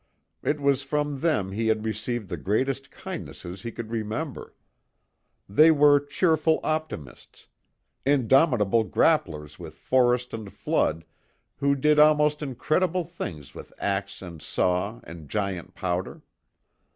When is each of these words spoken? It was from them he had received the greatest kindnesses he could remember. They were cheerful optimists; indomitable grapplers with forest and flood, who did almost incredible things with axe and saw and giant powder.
It 0.41 0.59
was 0.59 0.81
from 0.81 1.19
them 1.19 1.51
he 1.51 1.67
had 1.67 1.85
received 1.85 2.27
the 2.29 2.35
greatest 2.35 2.89
kindnesses 2.89 3.61
he 3.61 3.71
could 3.71 3.91
remember. 3.91 4.55
They 5.47 5.69
were 5.69 5.99
cheerful 5.99 6.59
optimists; 6.63 7.47
indomitable 8.03 8.83
grapplers 8.85 9.59
with 9.59 9.75
forest 9.75 10.33
and 10.33 10.51
flood, 10.51 11.05
who 11.57 11.75
did 11.75 11.99
almost 11.99 12.41
incredible 12.41 13.03
things 13.03 13.53
with 13.53 13.71
axe 13.77 14.23
and 14.23 14.41
saw 14.41 15.01
and 15.03 15.29
giant 15.29 15.75
powder. 15.75 16.23